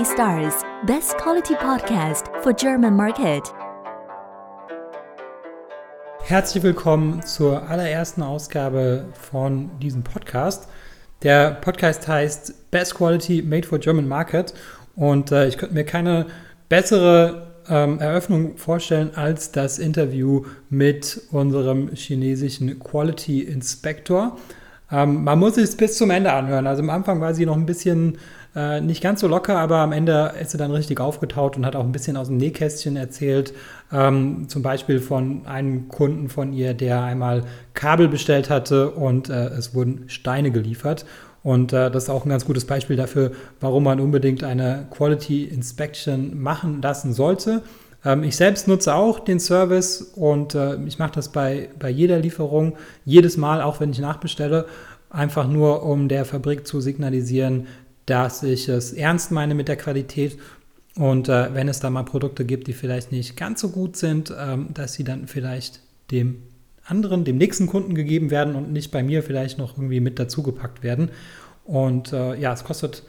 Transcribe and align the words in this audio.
Daily 0.00 0.14
Stars, 0.14 0.64
best 0.86 1.18
quality 1.18 1.54
podcast 1.56 2.28
for 2.42 2.54
German 2.54 2.96
market. 2.96 3.42
Herzlich 6.22 6.62
willkommen 6.62 7.22
zur 7.22 7.68
allerersten 7.68 8.22
Ausgabe 8.22 9.08
von 9.12 9.78
diesem 9.78 10.02
Podcast. 10.02 10.68
Der 11.22 11.50
Podcast 11.50 12.08
heißt 12.08 12.70
Best 12.70 12.94
Quality 12.94 13.42
Made 13.42 13.66
for 13.66 13.78
German 13.78 14.08
Market 14.08 14.54
und 14.96 15.32
äh, 15.32 15.48
ich 15.48 15.58
könnte 15.58 15.74
mir 15.74 15.84
keine 15.84 16.28
bessere 16.70 17.48
ähm, 17.68 17.98
Eröffnung 17.98 18.56
vorstellen 18.56 19.10
als 19.14 19.52
das 19.52 19.78
Interview 19.78 20.46
mit 20.70 21.20
unserem 21.30 21.90
chinesischen 21.92 22.78
Quality 22.78 23.42
Inspector. 23.42 24.38
Ähm, 24.90 25.24
man 25.24 25.38
muss 25.38 25.58
es 25.58 25.76
bis 25.76 25.98
zum 25.98 26.10
Ende 26.10 26.32
anhören. 26.32 26.66
Also 26.66 26.82
am 26.82 26.90
Anfang 26.90 27.20
war 27.20 27.34
sie 27.34 27.44
noch 27.44 27.56
ein 27.56 27.66
bisschen 27.66 28.16
äh, 28.54 28.80
nicht 28.80 29.02
ganz 29.02 29.20
so 29.20 29.28
locker, 29.28 29.58
aber 29.58 29.78
am 29.78 29.92
Ende 29.92 30.32
ist 30.40 30.50
sie 30.50 30.58
dann 30.58 30.72
richtig 30.72 31.00
aufgetaut 31.00 31.56
und 31.56 31.64
hat 31.64 31.76
auch 31.76 31.84
ein 31.84 31.92
bisschen 31.92 32.16
aus 32.16 32.26
dem 32.26 32.36
Nähkästchen 32.36 32.96
erzählt. 32.96 33.54
Ähm, 33.92 34.48
zum 34.48 34.62
Beispiel 34.62 35.00
von 35.00 35.46
einem 35.46 35.88
Kunden 35.88 36.28
von 36.28 36.52
ihr, 36.52 36.74
der 36.74 37.02
einmal 37.02 37.44
Kabel 37.74 38.08
bestellt 38.08 38.50
hatte 38.50 38.90
und 38.90 39.28
äh, 39.28 39.46
es 39.48 39.74
wurden 39.74 40.04
Steine 40.08 40.50
geliefert. 40.50 41.04
Und 41.42 41.72
äh, 41.72 41.90
das 41.90 42.04
ist 42.04 42.10
auch 42.10 42.24
ein 42.24 42.28
ganz 42.28 42.44
gutes 42.44 42.66
Beispiel 42.66 42.96
dafür, 42.96 43.32
warum 43.60 43.84
man 43.84 44.00
unbedingt 44.00 44.44
eine 44.44 44.86
Quality 44.90 45.44
Inspection 45.44 46.40
machen 46.40 46.82
lassen 46.82 47.12
sollte. 47.12 47.62
Ähm, 48.04 48.24
ich 48.24 48.36
selbst 48.36 48.68
nutze 48.68 48.94
auch 48.94 49.20
den 49.20 49.40
Service 49.40 50.02
und 50.14 50.54
äh, 50.54 50.76
ich 50.84 50.98
mache 50.98 51.12
das 51.12 51.30
bei, 51.30 51.70
bei 51.78 51.88
jeder 51.88 52.18
Lieferung, 52.18 52.76
jedes 53.04 53.36
Mal, 53.36 53.62
auch 53.62 53.80
wenn 53.80 53.90
ich 53.90 54.00
nachbestelle, 54.00 54.66
einfach 55.08 55.48
nur, 55.48 55.82
um 55.82 56.08
der 56.08 56.24
Fabrik 56.24 56.66
zu 56.66 56.80
signalisieren, 56.80 57.66
dass 58.10 58.42
ich 58.42 58.68
es 58.68 58.92
ernst 58.92 59.30
meine 59.30 59.54
mit 59.54 59.68
der 59.68 59.76
Qualität 59.76 60.36
und 60.96 61.28
äh, 61.28 61.54
wenn 61.54 61.68
es 61.68 61.80
da 61.80 61.88
mal 61.90 62.02
Produkte 62.02 62.44
gibt, 62.44 62.66
die 62.66 62.72
vielleicht 62.72 63.12
nicht 63.12 63.36
ganz 63.36 63.60
so 63.60 63.70
gut 63.70 63.96
sind, 63.96 64.34
ähm, 64.36 64.68
dass 64.74 64.94
sie 64.94 65.04
dann 65.04 65.28
vielleicht 65.28 65.80
dem 66.10 66.42
anderen, 66.84 67.24
dem 67.24 67.38
nächsten 67.38 67.68
Kunden 67.68 67.94
gegeben 67.94 68.30
werden 68.30 68.56
und 68.56 68.72
nicht 68.72 68.90
bei 68.90 69.02
mir 69.02 69.22
vielleicht 69.22 69.58
noch 69.58 69.76
irgendwie 69.76 70.00
mit 70.00 70.18
dazugepackt 70.18 70.82
werden. 70.82 71.10
Und 71.64 72.12
äh, 72.12 72.34
ja, 72.34 72.52
es 72.52 72.64
kostet 72.64 73.04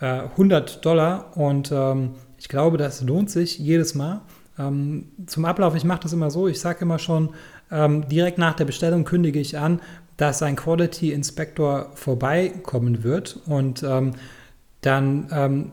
äh, 0.00 0.06
100 0.06 0.84
Dollar 0.84 1.36
und 1.36 1.70
ähm, 1.72 2.16
ich 2.36 2.48
glaube, 2.48 2.76
das 2.76 3.02
lohnt 3.02 3.30
sich 3.30 3.58
jedes 3.58 3.94
Mal. 3.94 4.22
Ähm, 4.58 5.12
zum 5.26 5.44
Ablauf, 5.44 5.76
ich 5.76 5.84
mache 5.84 6.00
das 6.02 6.12
immer 6.12 6.32
so, 6.32 6.48
ich 6.48 6.58
sage 6.58 6.80
immer 6.80 6.98
schon, 6.98 7.30
ähm, 7.70 8.08
direkt 8.08 8.38
nach 8.38 8.54
der 8.54 8.64
Bestellung 8.64 9.04
kündige 9.04 9.38
ich 9.38 9.56
an, 9.56 9.80
dass 10.16 10.42
ein 10.42 10.56
Quality 10.56 11.12
Inspector 11.12 11.92
vorbeikommen 11.94 13.04
wird 13.04 13.38
und 13.46 13.82
ähm, 13.82 14.12
dann 14.80 15.28
ähm, 15.32 15.72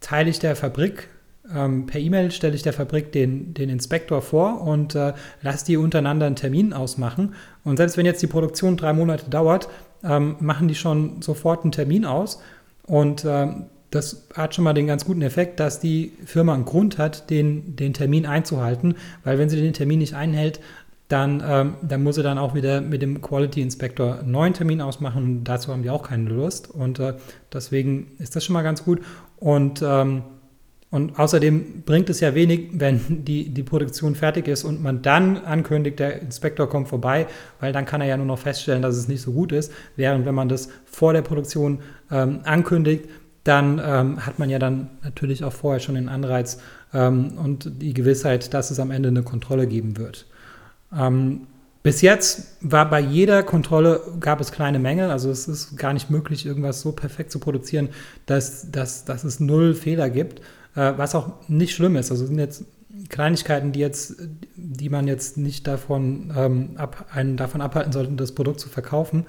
teile 0.00 0.30
ich 0.30 0.38
der 0.38 0.56
Fabrik 0.56 1.08
ähm, 1.54 1.86
per 1.86 2.00
E-Mail 2.00 2.30
stelle 2.30 2.54
ich 2.54 2.62
der 2.62 2.72
Fabrik 2.72 3.12
den, 3.12 3.54
den 3.54 3.70
Inspektor 3.70 4.22
vor 4.22 4.60
und 4.62 4.94
äh, 4.94 5.14
lasse 5.42 5.66
die 5.66 5.76
untereinander 5.76 6.26
einen 6.26 6.36
Termin 6.36 6.72
ausmachen. 6.72 7.34
Und 7.64 7.78
selbst 7.78 7.96
wenn 7.96 8.06
jetzt 8.06 8.22
die 8.22 8.26
Produktion 8.26 8.76
drei 8.76 8.92
Monate 8.92 9.30
dauert, 9.30 9.68
ähm, 10.04 10.36
machen 10.40 10.68
die 10.68 10.74
schon 10.74 11.22
sofort 11.22 11.62
einen 11.64 11.72
Termin 11.72 12.04
aus. 12.04 12.40
Und 12.86 13.24
ähm, 13.24 13.66
das 13.90 14.28
hat 14.34 14.54
schon 14.54 14.64
mal 14.64 14.74
den 14.74 14.86
ganz 14.86 15.06
guten 15.06 15.22
Effekt, 15.22 15.60
dass 15.60 15.80
die 15.80 16.12
Firma 16.24 16.52
einen 16.52 16.66
Grund 16.66 16.98
hat, 16.98 17.30
den, 17.30 17.76
den 17.76 17.94
Termin 17.94 18.26
einzuhalten, 18.26 18.96
weil 19.24 19.38
wenn 19.38 19.48
sie 19.48 19.60
den 19.60 19.72
Termin 19.72 20.00
nicht 20.00 20.14
einhält, 20.14 20.60
dann, 21.08 21.42
ähm, 21.46 21.74
dann 21.82 22.02
muss 22.02 22.16
sie 22.16 22.22
dann 22.22 22.38
auch 22.38 22.54
wieder 22.54 22.80
mit 22.80 23.00
dem 23.02 23.22
Quality 23.22 23.62
Inspector 23.62 24.20
einen 24.20 24.30
neuen 24.30 24.52
Termin 24.52 24.80
ausmachen. 24.80 25.42
Dazu 25.42 25.72
haben 25.72 25.82
die 25.82 25.90
auch 25.90 26.02
keine 26.02 26.28
Lust. 26.28 26.70
Und 26.70 26.98
äh, 26.98 27.14
deswegen 27.52 28.08
ist 28.18 28.36
das 28.36 28.44
schon 28.44 28.52
mal 28.52 28.62
ganz 28.62 28.84
gut. 28.84 29.00
Und 29.38 29.82
ähm, 29.82 30.22
und 30.90 31.18
außerdem 31.18 31.82
bringt 31.84 32.08
es 32.08 32.20
ja 32.20 32.34
wenig, 32.34 32.70
wenn 32.72 33.24
die, 33.24 33.50
die 33.50 33.62
Produktion 33.62 34.14
fertig 34.14 34.48
ist 34.48 34.64
und 34.64 34.82
man 34.82 35.02
dann 35.02 35.36
ankündigt, 35.36 35.98
der 35.98 36.22
Inspektor 36.22 36.66
kommt 36.68 36.88
vorbei, 36.88 37.26
weil 37.60 37.74
dann 37.74 37.84
kann 37.84 38.00
er 38.00 38.06
ja 38.06 38.16
nur 38.16 38.24
noch 38.24 38.38
feststellen, 38.38 38.80
dass 38.80 38.96
es 38.96 39.06
nicht 39.06 39.20
so 39.20 39.32
gut 39.32 39.52
ist. 39.52 39.70
Während 39.96 40.24
wenn 40.24 40.34
man 40.34 40.48
das 40.48 40.70
vor 40.86 41.12
der 41.12 41.20
Produktion 41.20 41.80
ähm, 42.10 42.40
ankündigt, 42.44 43.04
dann 43.44 43.80
ähm, 43.84 44.24
hat 44.24 44.38
man 44.38 44.48
ja 44.48 44.58
dann 44.58 44.88
natürlich 45.04 45.44
auch 45.44 45.52
vorher 45.52 45.80
schon 45.80 45.94
den 45.94 46.08
Anreiz 46.08 46.58
ähm, 46.94 47.32
und 47.36 47.82
die 47.82 47.92
Gewissheit, 47.92 48.54
dass 48.54 48.70
es 48.70 48.80
am 48.80 48.90
Ende 48.90 49.10
eine 49.10 49.22
Kontrolle 49.22 49.66
geben 49.66 49.98
wird. 49.98 50.26
Ähm, 50.96 51.46
bis 51.82 52.02
jetzt 52.02 52.56
war 52.60 52.90
bei 52.90 53.00
jeder 53.00 53.42
Kontrolle 53.42 54.02
gab 54.20 54.40
es 54.40 54.52
kleine 54.52 54.78
Mängel, 54.78 55.10
also 55.10 55.30
es 55.30 55.48
ist 55.48 55.76
gar 55.76 55.92
nicht 55.92 56.10
möglich, 56.10 56.44
irgendwas 56.44 56.80
so 56.80 56.92
perfekt 56.92 57.30
zu 57.30 57.38
produzieren, 57.38 57.88
dass, 58.26 58.70
dass, 58.70 59.04
dass 59.04 59.24
es 59.24 59.40
null 59.40 59.74
Fehler 59.74 60.10
gibt 60.10 60.42
äh, 60.78 60.96
was 60.96 61.14
auch 61.14 61.32
nicht 61.48 61.74
schlimm 61.74 61.96
ist. 61.96 62.10
Also 62.10 62.26
sind 62.26 62.38
jetzt 62.38 62.64
Kleinigkeiten, 63.08 63.72
die 63.72 63.80
jetzt, 63.80 64.16
die 64.56 64.88
man 64.88 65.06
jetzt 65.06 65.36
nicht 65.36 65.66
davon, 65.66 66.32
ähm, 66.36 66.70
ab, 66.76 67.06
einen 67.12 67.36
davon 67.36 67.60
abhalten 67.60 67.92
sollte, 67.92 68.12
das 68.12 68.32
Produkt 68.32 68.60
zu 68.60 68.68
verkaufen. 68.68 69.26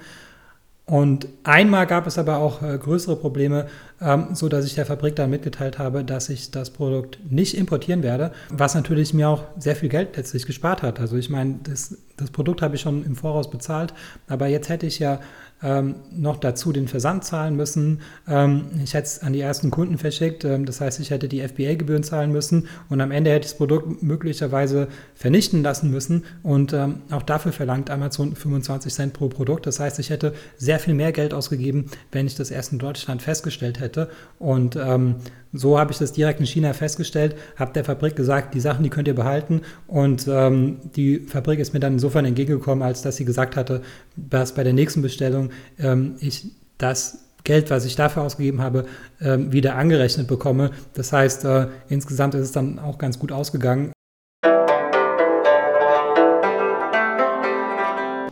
Und 0.90 1.28
einmal 1.44 1.86
gab 1.86 2.08
es 2.08 2.18
aber 2.18 2.38
auch 2.38 2.62
äh, 2.62 2.76
größere 2.76 3.14
Probleme, 3.14 3.66
ähm, 4.00 4.30
so 4.32 4.48
dass 4.48 4.66
ich 4.66 4.74
der 4.74 4.84
Fabrik 4.84 5.14
dann 5.14 5.30
mitgeteilt 5.30 5.78
habe, 5.78 6.02
dass 6.02 6.28
ich 6.28 6.50
das 6.50 6.70
Produkt 6.70 7.20
nicht 7.30 7.56
importieren 7.56 8.02
werde, 8.02 8.32
was 8.48 8.74
natürlich 8.74 9.14
mir 9.14 9.28
auch 9.28 9.44
sehr 9.56 9.76
viel 9.76 9.88
Geld 9.88 10.16
letztlich 10.16 10.46
gespart 10.46 10.82
hat. 10.82 10.98
Also 10.98 11.16
ich 11.16 11.30
meine, 11.30 11.60
das, 11.62 11.96
das 12.16 12.32
Produkt 12.32 12.60
habe 12.60 12.74
ich 12.74 12.80
schon 12.80 13.04
im 13.04 13.14
Voraus 13.14 13.48
bezahlt, 13.50 13.94
aber 14.26 14.48
jetzt 14.48 14.68
hätte 14.68 14.86
ich 14.86 14.98
ja 14.98 15.20
ähm, 15.62 15.96
noch 16.10 16.38
dazu 16.38 16.72
den 16.72 16.88
Versand 16.88 17.24
zahlen 17.24 17.56
müssen. 17.56 18.00
Ähm, 18.28 18.66
ich 18.82 18.94
hätte 18.94 19.06
es 19.06 19.22
an 19.22 19.32
die 19.32 19.40
ersten 19.40 19.70
Kunden 19.70 19.98
verschickt, 19.98 20.44
ähm, 20.44 20.64
das 20.66 20.80
heißt, 20.80 21.00
ich 21.00 21.10
hätte 21.10 21.28
die 21.28 21.40
FBA-Gebühren 21.40 22.02
zahlen 22.02 22.32
müssen 22.32 22.68
und 22.88 23.00
am 23.00 23.10
Ende 23.10 23.30
hätte 23.30 23.46
ich 23.46 23.52
das 23.52 23.58
Produkt 23.58 24.02
möglicherweise 24.02 24.88
vernichten 25.14 25.62
lassen 25.62 25.90
müssen 25.90 26.24
und 26.42 26.72
ähm, 26.72 27.02
auch 27.10 27.22
dafür 27.22 27.52
verlangt 27.52 27.90
Amazon 27.90 28.34
25 28.34 28.92
Cent 28.92 29.12
pro 29.12 29.28
Produkt. 29.28 29.66
Das 29.66 29.80
heißt, 29.80 29.98
ich 29.98 30.10
hätte 30.10 30.34
sehr 30.56 30.78
viel 30.78 30.94
mehr 30.94 31.12
Geld 31.12 31.34
ausgegeben, 31.34 31.86
wenn 32.12 32.26
ich 32.26 32.34
das 32.34 32.50
erst 32.50 32.72
in 32.72 32.78
Deutschland 32.78 33.22
festgestellt 33.22 33.80
hätte 33.80 34.08
und 34.38 34.76
ähm, 34.76 35.16
so 35.52 35.78
habe 35.78 35.90
ich 35.90 35.98
das 35.98 36.12
direkt 36.12 36.38
in 36.38 36.46
China 36.46 36.72
festgestellt, 36.72 37.34
habe 37.56 37.72
der 37.72 37.84
Fabrik 37.84 38.14
gesagt, 38.14 38.54
die 38.54 38.60
Sachen, 38.60 38.84
die 38.84 38.90
könnt 38.90 39.08
ihr 39.08 39.14
behalten. 39.14 39.62
Und 39.88 40.28
ähm, 40.28 40.78
die 40.94 41.20
Fabrik 41.20 41.58
ist 41.58 41.74
mir 41.74 41.80
dann 41.80 41.94
insofern 41.94 42.24
entgegengekommen, 42.24 42.82
als 42.82 43.02
dass 43.02 43.16
sie 43.16 43.24
gesagt 43.24 43.56
hatte, 43.56 43.82
dass 44.16 44.54
bei 44.54 44.62
der 44.62 44.72
nächsten 44.72 45.02
Bestellung 45.02 45.49
ähm, 45.78 46.16
ich 46.20 46.46
das 46.78 47.18
Geld, 47.44 47.70
was 47.70 47.84
ich 47.84 47.96
dafür 47.96 48.22
ausgegeben 48.22 48.60
habe, 48.60 48.86
ähm, 49.20 49.52
wieder 49.52 49.76
angerechnet 49.76 50.26
bekomme. 50.26 50.70
Das 50.94 51.12
heißt, 51.12 51.44
äh, 51.44 51.68
insgesamt 51.88 52.34
ist 52.34 52.42
es 52.42 52.52
dann 52.52 52.78
auch 52.78 52.98
ganz 52.98 53.18
gut 53.18 53.32
ausgegangen. 53.32 53.92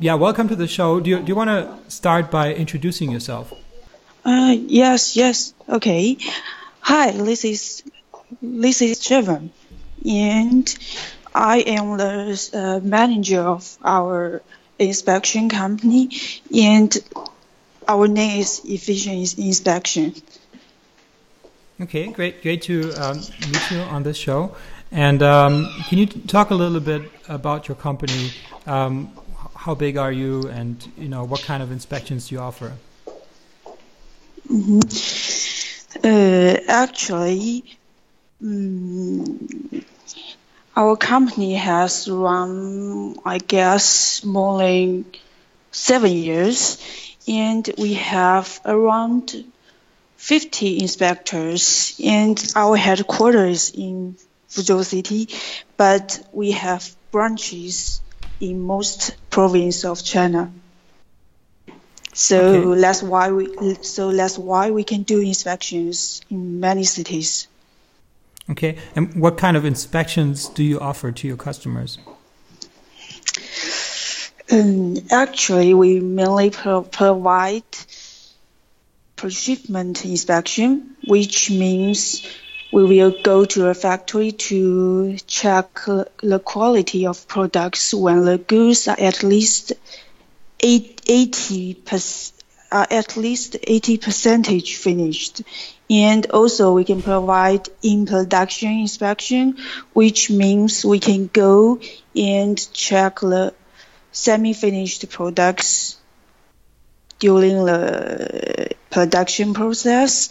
Yeah, 0.01 0.15
welcome 0.15 0.49
to 0.49 0.55
the 0.55 0.69
show. 0.69 1.01
Do 1.01 1.11
you, 1.11 1.19
do 1.19 1.29
you 1.29 1.35
want 1.35 1.51
to 1.51 1.67
start 1.89 2.31
by 2.31 2.53
introducing 2.53 3.11
yourself? 3.11 3.53
Uh, 4.25 4.57
yes, 4.69 5.17
yes, 5.17 5.55
okay. 5.69 6.19
Hi, 6.83 7.11
this 7.11 7.45
is 7.45 7.83
this 8.41 8.81
is 8.81 9.01
Trevor, 9.01 9.43
and 10.05 10.79
I 11.35 11.65
am 11.67 11.97
the 11.97 12.51
uh, 12.55 12.81
manager 12.87 13.41
of 13.41 13.77
our 13.85 14.43
inspection 14.79 15.49
company, 15.49 16.11
and 16.57 16.97
our 17.87 18.09
name 18.09 18.41
is 18.41 18.61
Efficient 18.65 19.39
Inspection. 19.39 20.15
Okay, 21.81 22.09
great, 22.09 22.43
great 22.43 22.63
to 22.63 22.93
um, 22.95 23.19
meet 23.19 23.71
you 23.71 23.79
on 23.79 24.03
this 24.03 24.17
show. 24.17 24.57
And 24.91 25.23
um, 25.23 25.69
can 25.89 25.99
you 25.99 26.07
talk 26.07 26.51
a 26.51 26.55
little 26.55 26.81
bit 26.81 27.03
about 27.29 27.69
your 27.69 27.77
company? 27.77 28.33
Um, 28.67 29.13
how 29.55 29.75
big 29.75 29.97
are 29.97 30.13
you, 30.13 30.49
and 30.49 30.77
you 30.97 31.09
know 31.09 31.25
what 31.25 31.43
kind 31.43 31.63
of 31.63 31.71
inspections 31.71 32.29
do 32.29 32.35
you 32.35 32.41
offer? 32.41 32.73
Mm 34.51 34.63
-hmm. 34.65 35.29
Uh, 36.05 36.57
actually, 36.69 37.65
um, 38.43 39.39
our 40.79 40.97
company 40.97 41.55
has 41.55 42.09
run, 42.09 43.17
I 43.25 43.39
guess, 43.39 44.25
more 44.25 44.59
than 44.59 45.07
seven 45.73 46.13
years, 46.13 46.79
and 47.27 47.69
we 47.77 47.95
have 47.95 48.61
around 48.65 49.45
50 50.19 50.79
inspectors, 50.79 52.01
and 52.03 52.41
our 52.55 52.77
headquarters 52.77 53.71
in 53.71 54.17
Fuzhou 54.49 54.85
City, 54.85 55.29
but 55.77 56.21
we 56.33 56.53
have 56.53 56.89
branches 57.11 58.01
in 58.39 58.61
most 58.61 59.17
provinces 59.31 59.85
of 59.85 60.05
China. 60.05 60.53
So 62.13 62.39
okay. 62.39 62.81
that's 62.81 63.03
why 63.03 63.33
we 63.33 63.75
so 63.83 64.13
that's 64.13 64.39
why 64.39 64.71
we 64.71 64.85
can 64.85 65.03
do 65.03 65.21
inspections 65.21 66.21
in 66.31 66.61
many 66.61 66.85
cities. 66.85 67.49
Okay, 68.51 68.79
and 68.97 69.15
what 69.15 69.37
kind 69.37 69.57
of 69.57 69.65
inspections 69.65 70.49
do 70.49 70.65
you 70.65 70.81
offer 70.81 71.13
to 71.13 71.29
your 71.29 71.37
customers? 71.37 71.99
Um, 74.51 74.97
actually, 75.11 75.75
we 75.75 76.01
mainly 76.01 76.49
pro 76.51 76.83
provide 76.83 77.65
pre-shipment 79.17 80.05
inspection, 80.07 80.97
which 81.07 81.51
means 81.51 82.27
we 82.73 82.85
will 82.85 83.15
go 83.23 83.45
to 83.45 83.67
a 83.69 83.75
factory 83.75 84.33
to 84.33 85.17
check 85.27 85.81
the 86.23 86.41
quality 86.43 87.07
of 87.07 87.29
products 87.29 87.93
when 87.93 88.25
the 88.25 88.39
goods 88.39 88.89
are 88.89 88.99
at 88.99 89.23
least 89.23 89.73
80 90.61 91.75
percent 91.75 92.38
are 92.71 92.87
at 92.91 93.17
least 93.17 93.57
80 93.63 93.99
percentage 93.99 94.77
finished. 94.77 95.43
And 95.91 96.31
also 96.31 96.73
we 96.75 96.85
can 96.85 97.03
provide 97.03 97.69
in 97.83 98.07
production 98.07 98.73
inspection, 98.73 99.57
which 99.93 100.31
means 100.31 100.85
we 100.85 101.01
can 101.01 101.29
go 101.29 101.81
and 102.15 102.73
check 102.73 103.21
the 103.21 103.55
semi-finished 104.13 105.09
products 105.11 105.97
during 107.19 107.65
the 107.65 108.71
production 108.91 109.55
process. 109.55 110.31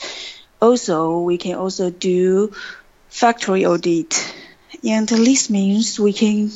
Also, 0.62 1.20
we 1.22 1.38
can 1.38 1.56
also 1.56 1.90
do 1.90 2.52
factory 3.10 3.66
audit. 3.66 4.34
And 4.84 5.08
this 5.08 5.50
means 5.50 6.00
we 6.00 6.14
can 6.14 6.52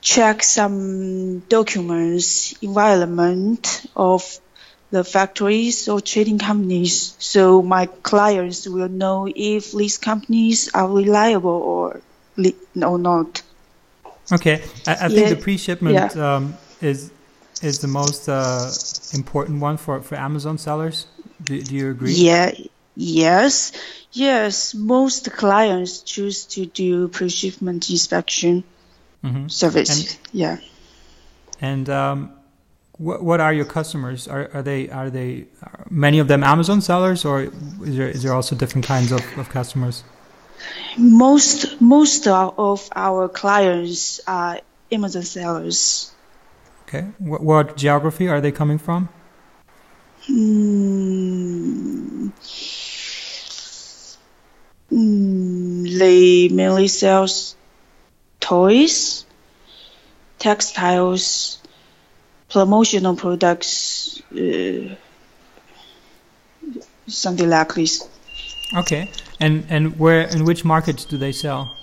check 0.00 0.42
some 0.42 1.40
documents, 1.40 2.54
environment 2.62 3.86
of 3.96 4.40
the 4.90 5.04
factories 5.04 5.88
or 5.88 6.00
trading 6.00 6.38
companies 6.38 7.14
so 7.18 7.62
my 7.62 7.86
clients 7.86 8.66
will 8.66 8.88
know 8.88 9.28
if 9.34 9.72
these 9.72 9.98
companies 9.98 10.70
are 10.72 10.88
reliable 10.88 11.50
or, 11.50 12.00
or 12.82 12.98
not. 12.98 13.42
Okay, 14.32 14.62
I, 14.86 14.92
I 14.92 15.08
think 15.08 15.20
yeah. 15.20 15.28
the 15.30 15.36
pre-shipment 15.36 15.94
yeah. 15.94 16.36
um, 16.36 16.54
is 16.80 17.10
is 17.62 17.80
the 17.80 17.88
most 17.88 18.28
uh, 18.28 18.70
important 19.12 19.60
one 19.60 19.76
for, 19.76 20.00
for 20.02 20.16
Amazon 20.16 20.58
sellers. 20.58 21.06
Do, 21.42 21.60
do 21.60 21.74
you 21.74 21.90
agree? 21.90 22.12
Yeah, 22.12 22.52
yes, 22.94 23.72
yes. 24.12 24.74
Most 24.74 25.32
clients 25.32 26.02
choose 26.02 26.44
to 26.46 26.66
do 26.66 27.08
pre-shipment 27.08 27.90
inspection 27.90 28.64
mm-hmm. 29.24 29.48
service. 29.48 29.90
And, 29.90 30.18
yeah. 30.32 30.58
And 31.60 31.88
um, 31.88 32.37
what 32.98 33.22
what 33.22 33.40
are 33.40 33.52
your 33.52 33.64
customers? 33.64 34.28
Are 34.28 34.50
are 34.52 34.62
they 34.62 34.88
are 34.90 35.10
they 35.10 35.46
are 35.62 35.86
many 35.88 36.18
of 36.18 36.28
them 36.28 36.44
Amazon 36.44 36.80
sellers, 36.80 37.24
or 37.24 37.42
is 37.42 37.96
there 37.96 38.08
is 38.08 38.22
there 38.22 38.34
also 38.34 38.56
different 38.56 38.86
kinds 38.86 39.12
of, 39.12 39.22
of 39.38 39.48
customers? 39.48 40.04
Most 40.96 41.80
most 41.80 42.26
of 42.26 42.88
our 42.94 43.28
clients 43.28 44.20
are 44.26 44.60
Amazon 44.90 45.22
sellers. 45.22 46.12
Okay. 46.88 47.06
What, 47.18 47.42
what 47.42 47.76
geography 47.76 48.28
are 48.28 48.40
they 48.40 48.50
coming 48.50 48.78
from? 48.78 49.10
Mm, 50.28 52.32
mm, 54.90 55.98
they 55.98 56.48
mainly 56.48 56.88
sells 56.88 57.56
toys, 58.40 59.26
textiles, 60.38 61.58
promotional 62.50 63.16
products, 63.16 64.22
uh, 64.32 64.94
something 67.06 67.48
like 67.48 67.74
this. 67.74 68.08
Okay, 68.76 69.10
and 69.40 69.64
and 69.68 69.98
where 69.98 70.22
in 70.28 70.44
which 70.44 70.64
markets 70.64 71.04
do 71.04 71.16
they 71.16 71.32
sell? 71.32 71.74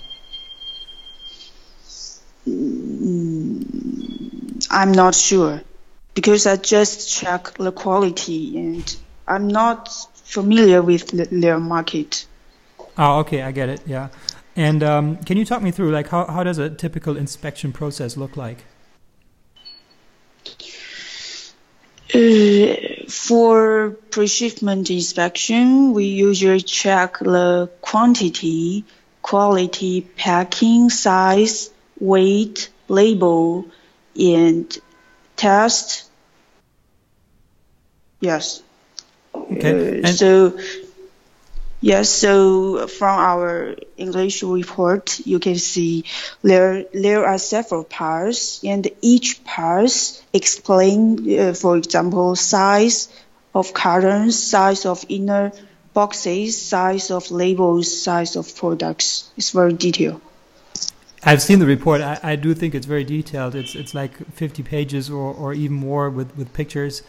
Mm, 2.48 3.66
I'm 4.70 4.92
not 4.92 5.14
sure 5.14 5.62
because 6.14 6.46
I 6.46 6.56
just 6.56 7.10
check 7.10 7.54
the 7.54 7.72
quality 7.72 8.56
and 8.56 8.96
I'm 9.26 9.48
not 9.48 9.92
familiar 10.24 10.80
with 10.80 11.10
their 11.10 11.58
market. 11.58 12.26
Oh, 12.96 13.18
okay, 13.20 13.42
I 13.42 13.50
get 13.52 13.68
it. 13.68 13.80
Yeah, 13.86 14.08
and 14.54 14.82
um, 14.82 15.16
can 15.18 15.36
you 15.36 15.44
talk 15.44 15.62
me 15.62 15.72
through 15.72 15.90
like 15.90 16.08
how 16.08 16.26
how 16.26 16.44
does 16.44 16.58
a 16.58 16.70
typical 16.70 17.16
inspection 17.16 17.72
process 17.72 18.16
look 18.16 18.36
like? 18.36 18.64
Uh, 22.16 23.10
for 23.10 23.90
pre-shipment 24.10 24.90
inspection, 24.90 25.92
we 25.92 26.06
usually 26.06 26.60
check 26.60 27.18
the 27.18 27.70
quantity, 27.80 28.84
quality, 29.22 30.00
packing, 30.00 30.90
size, 30.90 31.70
weight, 32.00 32.70
label, 32.88 33.66
and 34.18 34.78
test. 35.36 36.08
Yes. 38.20 38.62
Okay. 39.34 40.02
Uh, 40.02 40.06
so 40.06 40.58
Yes, 41.80 42.08
so 42.08 42.86
from 42.86 43.18
our 43.18 43.76
English 43.98 44.42
report, 44.42 45.20
you 45.26 45.38
can 45.38 45.56
see 45.56 46.04
there 46.42 46.84
there 46.94 47.26
are 47.26 47.38
several 47.38 47.84
parts, 47.84 48.64
and 48.64 48.88
each 49.02 49.44
part 49.44 49.92
explain, 50.32 51.38
uh, 51.38 51.52
for 51.52 51.76
example, 51.76 52.34
size 52.34 53.08
of 53.54 53.74
cartons, 53.74 54.42
size 54.42 54.86
of 54.86 55.04
inner 55.08 55.52
boxes, 55.92 56.60
size 56.60 57.10
of 57.10 57.30
labels, 57.30 57.86
size 58.02 58.36
of 58.36 58.56
products. 58.56 59.30
It's 59.36 59.50
very 59.50 59.74
detailed. 59.74 60.20
I've 61.22 61.42
seen 61.42 61.58
the 61.58 61.66
report. 61.66 62.00
I, 62.00 62.18
I 62.22 62.36
do 62.36 62.54
think 62.54 62.74
it's 62.74 62.86
very 62.86 63.04
detailed. 63.04 63.54
It's 63.54 63.74
it's 63.74 63.94
like 63.94 64.12
50 64.32 64.62
pages 64.62 65.10
or, 65.10 65.34
or 65.34 65.52
even 65.52 65.76
more 65.76 66.08
with, 66.08 66.36
with 66.36 66.52
pictures. 66.54 67.02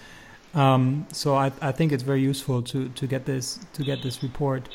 Um, 0.57 1.05
so 1.11 1.35
I, 1.35 1.51
I 1.61 1.71
think 1.71 1.91
it's 1.91 2.01
very 2.01 2.21
useful 2.21 2.63
to, 2.63 2.89
to 2.89 3.07
get 3.07 3.25
this 3.25 3.59
to 3.73 3.83
get 3.83 4.01
this 4.01 4.23
report. 4.23 4.67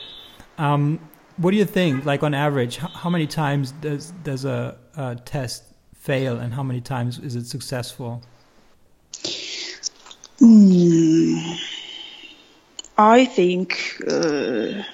Um, 0.57 1.01
what 1.39 1.51
do 1.51 1.57
you 1.57 1.65
think? 1.65 2.05
Like 2.05 2.23
on 2.23 2.35
average, 2.35 2.77
how, 2.77 3.11
many 3.11 3.27
times 3.27 3.73
does 3.73 4.13
does 4.23 4.45
a, 4.45 4.79
a, 4.97 5.17
test 5.17 5.65
fail, 5.95 6.39
and 6.39 6.55
how 6.55 6.63
many 6.63 6.81
times 6.81 7.19
is 7.19 7.35
it 7.35 7.47
successful? 7.47 8.23
Mm, 10.41 11.59
I 12.97 13.25
think 13.25 13.97
uh, 14.07 14.85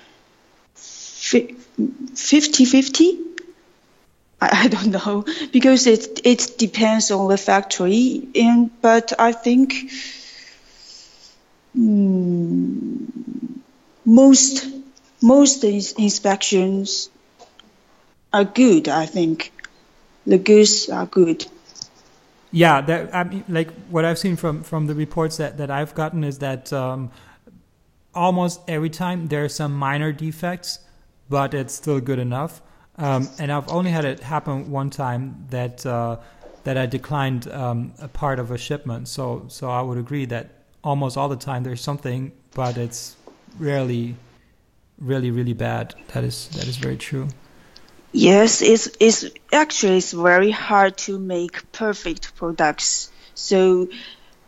50-50. 0.75 3.25
I, 4.41 4.65
I 4.65 4.69
don't 4.69 4.91
know 4.91 5.27
because 5.53 5.87
it 5.87 6.23
it 6.25 6.57
depends 6.57 7.11
on 7.11 7.29
the 7.29 7.37
factory, 7.37 8.27
and 8.35 8.71
but 8.81 9.13
I 9.19 9.33
think 9.33 9.91
Mm, 11.77 13.59
most 14.05 14.67
most 15.23 15.65
inspections 15.65 17.11
are 18.33 18.45
good. 18.45 18.89
I 18.89 19.07
think 19.07 19.53
the 20.27 20.39
goods 20.39 20.89
are 20.89 21.07
good. 21.07 21.47
Yeah, 22.51 22.81
that, 22.81 23.15
I 23.15 23.25
mean, 23.25 23.45
like 23.49 23.71
what 23.91 24.05
I've 24.05 24.19
seen 24.19 24.37
from 24.37 24.63
from 24.63 24.87
the 24.87 24.95
reports 24.95 25.37
that 25.37 25.59
that 25.59 25.71
I've 25.71 25.95
gotten 25.95 26.25
is 26.25 26.39
that 26.39 26.73
um, 26.73 27.11
almost 28.15 28.61
every 28.69 28.91
time 28.91 29.29
there 29.29 29.45
are 29.45 29.49
some 29.49 29.75
minor 29.75 30.13
defects, 30.13 30.79
but 31.29 31.53
it's 31.55 31.75
still 31.75 32.01
good 32.01 32.19
enough. 32.19 32.63
Um, 32.97 33.29
and 33.39 33.53
I've 33.53 33.69
only 33.69 33.91
had 33.91 34.05
it 34.05 34.21
happen 34.21 34.71
one 34.71 34.91
time 34.91 35.47
that 35.51 35.85
uh, 35.85 36.17
that 36.65 36.79
I 36.79 36.87
declined 36.87 37.51
um, 37.53 37.93
a 38.01 38.09
part 38.09 38.39
of 38.39 38.51
a 38.51 38.59
shipment. 38.59 39.09
So 39.09 39.45
so 39.49 39.69
I 39.71 39.83
would 39.83 39.99
agree 39.99 40.25
that 40.27 40.58
almost 40.83 41.17
all 41.17 41.29
the 41.29 41.37
time 41.37 41.63
there's 41.63 41.81
something, 41.81 42.33
but 42.55 42.77
it's 42.77 43.17
rarely 43.59 44.17
really 44.99 45.31
really 45.31 45.53
bad. 45.53 45.95
That 46.09 46.25
is 46.25 46.49
that 46.49 46.67
is 46.67 46.77
very 46.77 46.97
true. 46.97 47.29
Yes, 48.13 48.63
it's 48.63 48.89
it's 49.01 49.25
actually 49.53 49.99
it's 49.99 50.13
very 50.13 50.51
hard 50.51 50.97
to 50.99 51.19
make 51.19 51.71
perfect 51.73 52.35
products. 52.37 53.11
So 53.35 53.89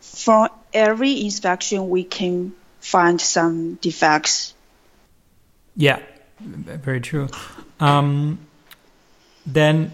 from 0.01 0.49
every 0.73 1.25
inspection 1.25 1.89
we 1.89 2.05
can 2.05 2.53
find 2.81 3.21
some 3.21 3.75
defects. 3.75 4.55
Yeah, 5.77 6.01
very 6.41 7.01
true. 7.01 7.29
Um, 7.79 8.41
then 9.47 9.93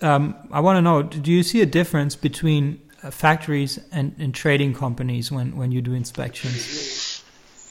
um, 0.00 0.34
I 0.50 0.60
want 0.60 0.76
to 0.78 0.82
know: 0.82 1.02
Do 1.02 1.30
you 1.30 1.42
see 1.42 1.60
a 1.60 1.66
difference 1.66 2.16
between 2.16 2.80
factories 3.10 3.78
and, 3.90 4.14
and 4.18 4.34
trading 4.34 4.74
companies 4.74 5.32
when, 5.32 5.56
when 5.56 5.72
you 5.72 5.82
do 5.82 5.94
inspections? 5.94 7.22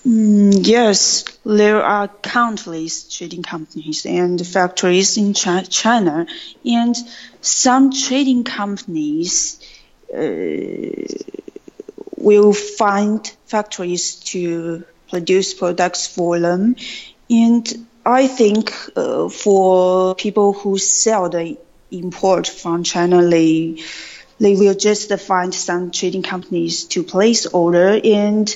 Mm, 0.06 0.66
yes, 0.66 1.26
there 1.46 1.84
are 1.84 2.08
countless 2.08 3.16
trading 3.16 3.44
companies 3.44 4.06
and 4.06 4.46
factories 4.46 5.18
in 5.18 5.34
China, 5.34 6.26
and 6.66 6.96
some 7.42 7.92
trading 7.92 8.44
companies 8.44 9.60
uh, 10.12 10.20
will 12.18 12.54
find 12.54 13.28
factories 13.46 14.16
to 14.16 14.84
produce 15.10 15.54
products 15.54 16.08
for 16.08 16.40
them. 16.40 16.76
And 17.30 17.88
I 18.06 18.28
think 18.28 18.74
uh, 18.96 19.30
for 19.30 20.16
people 20.16 20.54
who 20.54 20.80
sell 20.80 21.30
the 21.30 21.58
import 21.92 22.48
from 22.48 22.84
China, 22.84 23.28
they 23.28 23.84
they 24.42 24.56
will 24.56 24.74
just 24.74 25.14
find 25.20 25.54
some 25.54 25.92
trading 25.92 26.24
companies 26.24 26.86
to 26.86 27.04
place 27.04 27.46
order 27.46 28.00
and 28.04 28.56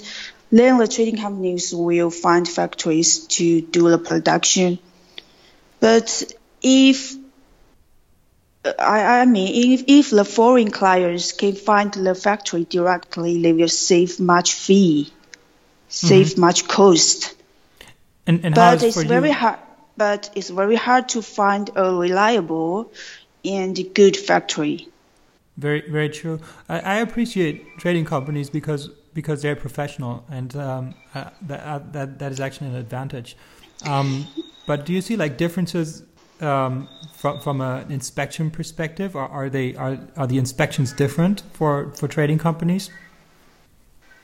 then 0.51 0.79
the 0.79 0.87
trading 0.87 1.17
companies 1.17 1.73
will 1.75 2.09
find 2.09 2.47
factories 2.47 3.27
to 3.27 3.61
do 3.61 3.89
the 3.89 3.99
production. 3.99 4.79
But 5.79 6.23
if 6.63 7.15
I, 8.79 9.21
I 9.21 9.25
mean, 9.25 9.73
if, 9.73 9.83
if 9.87 10.09
the 10.09 10.25
foreign 10.25 10.71
clients 10.71 11.33
can 11.33 11.53
find 11.53 11.93
the 11.93 12.15
factory 12.15 12.63
directly, 12.63 13.41
they 13.43 13.53
will 13.53 13.67
save 13.67 14.19
much 14.19 14.53
fee, 14.53 15.13
save 15.87 16.29
mm-hmm. 16.29 16.41
much 16.41 16.67
cost. 16.67 17.35
And, 18.25 18.43
and 18.43 18.55
but 18.55 18.81
it's 18.81 19.03
very 19.03 19.29
hard. 19.29 19.59
But 19.97 20.31
it's 20.35 20.49
very 20.49 20.75
hard 20.75 21.09
to 21.09 21.21
find 21.21 21.69
a 21.75 21.93
reliable 21.93 22.91
and 23.45 23.77
good 23.93 24.17
factory. 24.17 24.89
Very, 25.57 25.89
very 25.89 26.09
true. 26.09 26.39
I, 26.67 26.79
I 26.79 26.95
appreciate 26.95 27.77
trading 27.77 28.05
companies 28.05 28.49
because 28.49 28.89
because 29.13 29.41
they're 29.41 29.55
professional, 29.55 30.25
and 30.29 30.53
um, 30.57 30.93
uh, 31.13 31.29
that, 31.43 31.59
uh, 31.61 31.79
that 31.93 32.19
that 32.19 32.31
is 32.31 32.39
actually 32.41 32.67
an 32.67 32.75
advantage. 32.75 33.37
Um, 33.85 34.27
but 34.67 34.85
do 34.85 34.91
you 34.91 35.01
see 35.01 35.15
like 35.15 35.37
differences 35.37 36.03
um, 36.41 36.89
from 37.13 37.39
from 37.39 37.61
an 37.61 37.89
inspection 37.89 38.51
perspective? 38.51 39.15
Or 39.15 39.27
are 39.29 39.49
they 39.49 39.75
are 39.75 39.97
are 40.17 40.27
the 40.27 40.37
inspections 40.37 40.91
different 40.91 41.43
for 41.53 41.91
for 41.95 42.07
trading 42.09 42.37
companies? 42.37 42.89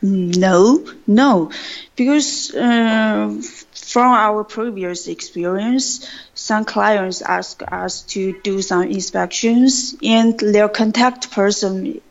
No, 0.04 0.84
no, 1.06 1.52
because 1.96 2.56
uh, 2.56 3.40
from 3.72 4.12
our 4.14 4.44
previous 4.44 5.08
experience, 5.08 6.10
some 6.34 6.66
clients 6.66 7.22
ask 7.22 7.62
us 7.72 8.02
to 8.14 8.40
do 8.42 8.64
some 8.64 8.84
inspections, 8.84 9.96
and 10.02 10.40
their 10.40 10.70
contact 10.70 11.30
person 11.30 12.02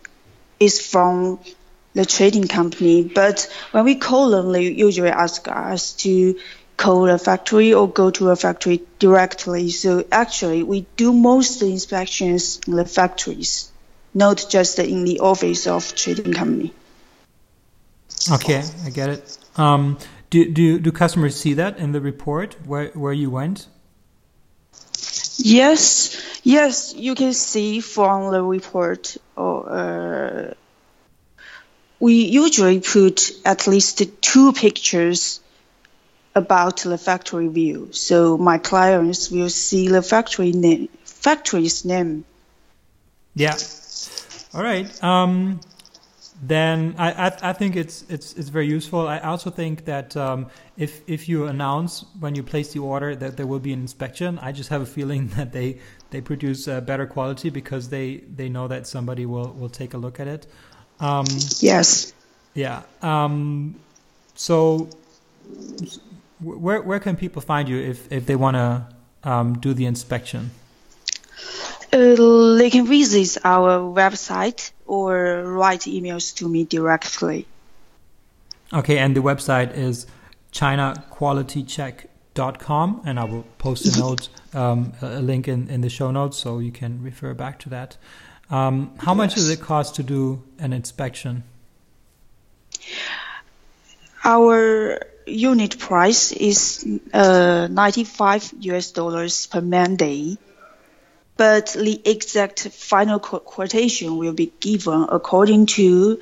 is 0.60 0.80
from 0.80 1.40
the 1.94 2.04
trading 2.04 2.46
company. 2.46 3.02
But 3.02 3.52
when 3.72 3.84
we 3.84 3.96
call 3.96 4.30
them, 4.30 4.52
they 4.52 4.70
usually 4.70 5.08
ask 5.08 5.48
us 5.48 5.94
to 6.04 6.38
call 6.76 7.08
a 7.08 7.18
factory 7.18 7.74
or 7.74 7.88
go 7.88 8.10
to 8.12 8.30
a 8.30 8.36
factory 8.36 8.82
directly. 9.00 9.70
So 9.70 10.04
actually, 10.12 10.62
we 10.62 10.86
do 10.96 11.12
most 11.12 11.60
inspections 11.60 12.60
in 12.68 12.76
the 12.76 12.84
factories, 12.84 13.72
not 14.14 14.46
just 14.48 14.78
in 14.78 15.04
the 15.04 15.18
office 15.18 15.66
of 15.66 15.92
trading 15.96 16.32
company. 16.32 16.72
Okay, 18.28 18.62
I 18.84 18.90
get 18.90 19.08
it. 19.08 19.38
Um, 19.56 19.98
do, 20.30 20.50
do 20.50 20.78
do 20.78 20.92
customers 20.92 21.36
see 21.36 21.54
that 21.54 21.78
in 21.78 21.92
the 21.92 22.00
report 22.00 22.56
where 22.66 22.88
where 22.88 23.12
you 23.12 23.30
went? 23.30 23.66
Yes, 25.38 26.20
yes, 26.42 26.94
you 26.94 27.14
can 27.14 27.32
see 27.32 27.80
from 27.80 28.30
the 28.30 28.42
report. 28.42 29.16
Or 29.36 29.68
uh, 29.70 30.54
we 31.98 32.24
usually 32.24 32.80
put 32.80 33.32
at 33.44 33.66
least 33.66 34.02
two 34.20 34.52
pictures 34.52 35.40
about 36.34 36.78
the 36.78 36.98
factory 36.98 37.48
view. 37.48 37.88
So 37.92 38.38
my 38.38 38.58
clients 38.58 39.30
will 39.30 39.50
see 39.50 39.88
the 39.88 40.02
factory 40.02 40.52
name, 40.52 40.88
factory's 41.04 41.84
name. 41.84 42.24
Yeah. 43.34 43.56
All 44.54 44.62
right. 44.62 44.88
Um, 45.02 45.60
then 46.42 46.94
I, 46.96 47.26
I, 47.26 47.50
I, 47.50 47.52
think 47.52 47.76
it's 47.76 48.04
it's 48.08 48.32
it's 48.32 48.48
very 48.48 48.66
useful. 48.66 49.06
I 49.06 49.18
also 49.18 49.50
think 49.50 49.84
that 49.84 50.16
um, 50.16 50.46
if 50.78 51.02
if 51.06 51.28
you 51.28 51.46
announce 51.46 52.06
when 52.18 52.34
you 52.34 52.42
place 52.42 52.72
the 52.72 52.78
order 52.78 53.14
that 53.14 53.36
there 53.36 53.46
will 53.46 53.58
be 53.58 53.74
an 53.74 53.80
inspection, 53.80 54.38
I 54.38 54.52
just 54.52 54.70
have 54.70 54.80
a 54.80 54.86
feeling 54.86 55.28
that 55.36 55.52
they 55.52 55.78
they 56.10 56.22
produce 56.22 56.66
uh, 56.66 56.80
better 56.80 57.06
quality 57.06 57.50
because 57.50 57.90
they 57.90 58.22
they 58.34 58.48
know 58.48 58.68
that 58.68 58.86
somebody 58.86 59.26
will 59.26 59.52
will 59.52 59.68
take 59.68 59.92
a 59.92 59.98
look 59.98 60.18
at 60.18 60.28
it. 60.28 60.46
Um, 60.98 61.26
yes. 61.58 62.12
Yeah. 62.54 62.82
Um, 63.02 63.76
so 64.34 64.88
where 66.40 66.80
where 66.80 67.00
can 67.00 67.16
people 67.16 67.42
find 67.42 67.68
you 67.68 67.78
if 67.78 68.10
if 68.10 68.24
they 68.24 68.36
want 68.36 68.56
to 68.56 68.86
um, 69.24 69.58
do 69.58 69.74
the 69.74 69.84
inspection? 69.84 70.50
Uh, 71.92 72.54
they 72.56 72.70
can 72.70 72.86
visit 72.86 73.36
our 73.44 73.80
website 73.80 74.70
or 74.90 75.44
write 75.44 75.82
emails 75.82 76.34
to 76.34 76.48
me 76.48 76.64
directly. 76.64 77.46
Okay, 78.72 78.98
and 78.98 79.14
the 79.14 79.20
website 79.20 79.76
is 79.76 80.08
chinaqualitycheck.com, 80.52 83.02
and 83.04 83.20
I 83.20 83.24
will 83.24 83.44
post 83.58 83.86
a 83.96 84.00
note, 84.00 84.28
um, 84.52 84.92
a 85.00 85.22
link 85.22 85.46
in, 85.46 85.70
in 85.70 85.82
the 85.82 85.88
show 85.88 86.10
notes, 86.10 86.38
so 86.38 86.58
you 86.58 86.72
can 86.72 87.04
refer 87.04 87.34
back 87.34 87.60
to 87.60 87.68
that. 87.68 87.96
Um, 88.50 88.92
how 88.98 89.12
yes. 89.12 89.16
much 89.16 89.36
does 89.36 89.48
it 89.48 89.60
cost 89.60 89.94
to 89.94 90.02
do 90.02 90.42
an 90.58 90.72
inspection? 90.72 91.44
Our 94.24 95.06
unit 95.24 95.78
price 95.78 96.32
is 96.32 96.84
uh, 97.14 97.68
95 97.70 98.54
US 98.58 98.90
dollars 98.90 99.46
per 99.46 99.60
man 99.60 99.94
day, 99.94 100.36
but 101.40 101.68
the 101.68 101.98
exact 102.04 102.68
final 102.68 103.18
quotation 103.18 104.18
will 104.18 104.34
be 104.34 104.52
given 104.60 105.06
according 105.08 105.64
to 105.64 106.20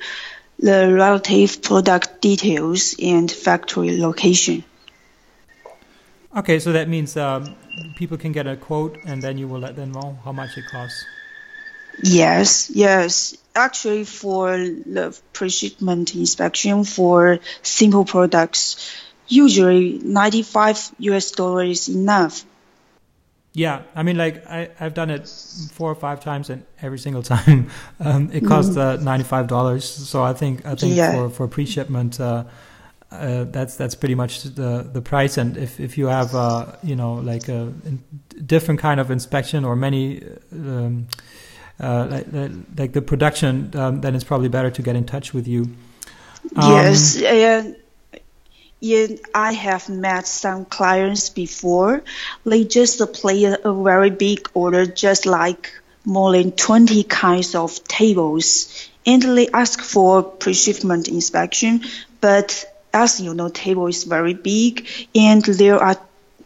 the 0.59 0.93
relative 0.93 1.61
product 1.61 2.21
details 2.21 2.95
and 3.03 3.29
factory 3.29 3.97
location. 3.97 4.63
Okay, 6.37 6.57
so 6.59 6.71
that 6.71 6.87
means 6.87 7.17
um, 7.17 7.53
people 7.97 8.17
can 8.17 8.31
get 8.31 8.47
a 8.47 8.55
quote 8.55 8.97
and 9.05 9.21
then 9.21 9.37
you 9.37 9.49
will 9.49 9.59
let 9.59 9.75
them 9.75 9.91
know 9.91 10.17
how 10.23 10.31
much 10.31 10.57
it 10.57 10.63
costs. 10.67 11.03
Yes, 12.01 12.71
yes. 12.73 13.35
Actually, 13.53 14.05
for 14.05 14.51
the 14.55 15.19
pre-shipment 15.33 16.15
inspection 16.15 16.85
for 16.85 17.39
simple 17.61 18.05
products, 18.05 18.89
usually 19.27 19.99
95 20.01 20.95
US 20.99 21.31
dollars 21.31 21.89
is 21.89 21.93
enough. 21.93 22.45
Yeah, 23.53 23.81
I 23.95 24.03
mean, 24.03 24.17
like 24.17 24.45
I, 24.45 24.69
I've 24.79 24.93
done 24.93 25.09
it 25.09 25.27
four 25.73 25.91
or 25.91 25.95
five 25.95 26.19
times, 26.19 26.49
and 26.49 26.63
every 26.81 26.99
single 26.99 27.23
time 27.35 27.69
um, 27.99 28.29
it 28.31 28.45
costs 28.45 28.77
uh, 28.77 28.97
ninety 28.97 29.25
five 29.25 29.47
dollars. 29.47 29.85
So 29.85 30.23
I 30.23 30.33
think 30.33 30.65
I 30.65 30.75
think 30.75 30.95
yeah. 30.95 31.13
for 31.13 31.29
for 31.29 31.47
pre 31.47 31.65
shipment, 31.65 32.19
uh, 32.19 32.43
uh, 33.11 33.45
that's 33.45 33.75
that's 33.75 33.95
pretty 33.95 34.15
much 34.15 34.43
the 34.43 34.87
the 34.93 35.01
price. 35.01 35.37
And 35.37 35.57
if 35.57 35.79
if 35.79 35.97
you 35.97 36.07
have 36.07 36.35
uh, 36.35 36.73
you 36.83 36.95
know 36.95 37.13
like 37.15 37.49
a 37.49 37.73
different 38.45 38.79
kind 38.79 38.99
of 38.99 39.09
inspection 39.09 39.65
or 39.65 39.75
many 39.75 40.23
um, 40.51 41.07
uh, 41.79 42.07
like, 42.09 42.27
like, 42.77 42.93
the 42.93 43.01
production, 43.01 43.71
um, 43.75 44.01
then 44.01 44.13
it's 44.13 44.23
probably 44.23 44.49
better 44.49 44.69
to 44.69 44.81
get 44.81 44.95
in 44.95 45.05
touch 45.05 45.33
with 45.33 45.47
you. 45.47 45.61
Um, 46.55 46.71
yes, 46.71 47.17
yeah, 47.19 47.71
yeah, 48.79 49.07
I 49.35 49.53
have 49.53 49.89
met 49.89 50.27
some 50.27 50.65
clients 50.65 51.29
before. 51.29 52.03
They 52.45 52.63
just 52.63 52.99
play 53.13 53.43
a, 53.43 53.57
a 53.63 53.83
very 53.83 54.09
big 54.09 54.49
order, 54.53 54.85
just 54.85 55.25
like 55.25 55.73
more 56.05 56.31
than 56.31 56.51
20 56.53 57.03
kinds 57.03 57.55
of 57.55 57.83
tables, 57.83 58.89
and 59.05 59.21
they 59.21 59.49
ask 59.49 59.81
for 59.81 60.23
pre-shipment 60.23 61.07
inspection. 61.07 61.81
But 62.21 62.65
as 62.93 63.19
you 63.19 63.33
know, 63.33 63.49
table 63.49 63.87
is 63.87 64.05
very 64.05 64.33
big, 64.33 64.87
and 65.13 65.43
there 65.43 65.77
are 65.77 65.97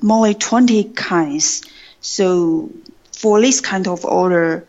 more 0.02 0.28
than 0.28 0.40
20 0.40 0.86
kinds. 0.86 1.64
So 2.02 2.72
for 3.16 3.40
this 3.42 3.62
kind 3.62 3.88
of 3.88 4.06
order, 4.06 4.66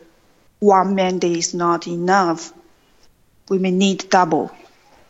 one 0.61 0.95
man 0.95 1.19
day 1.19 1.33
is 1.33 1.55
not 1.55 1.87
enough. 1.87 2.53
We 3.49 3.59
may 3.59 3.71
need 3.71 4.11
double. 4.11 4.51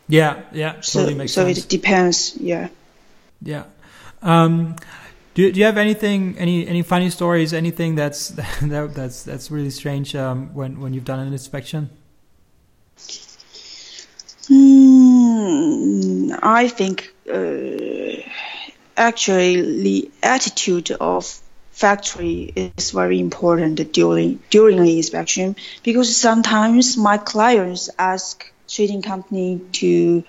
Yeah, 0.07 0.43
yeah, 0.51 0.73
totally 0.73 1.13
so, 1.13 1.17
makes 1.17 1.33
so 1.33 1.45
sense. 1.45 1.59
So 1.59 1.65
it 1.65 1.69
depends. 1.69 2.37
Yeah. 2.37 2.69
Yeah. 3.41 3.63
Um, 4.21 4.75
do, 5.33 5.51
do 5.51 5.59
you 5.59 5.65
have 5.65 5.77
anything, 5.77 6.37
any 6.37 6.67
any 6.67 6.81
funny 6.81 7.09
stories, 7.09 7.53
anything 7.53 7.95
that's 7.95 8.29
that, 8.61 8.93
that's 8.93 9.23
that's 9.23 9.51
really 9.51 9.69
strange 9.69 10.15
um, 10.15 10.53
when 10.53 10.79
when 10.79 10.93
you've 10.93 11.05
done 11.05 11.19
an 11.19 11.33
inspection? 11.33 11.89
Mm, 14.49 16.39
I 16.41 16.67
think 16.67 17.13
uh, 17.27 18.29
actually 18.95 19.81
the 19.81 20.11
attitude 20.21 20.91
of 20.91 21.41
factory 21.71 22.53
is 22.55 22.91
very 22.91 23.19
important 23.19 23.91
during 23.91 24.39
during 24.49 24.81
the 24.81 24.97
inspection 24.97 25.55
because 25.83 26.15
sometimes 26.15 26.95
my 26.95 27.17
clients 27.17 27.89
ask 27.99 28.49
trading 28.67 29.01
company 29.01 29.61
to 29.73 30.23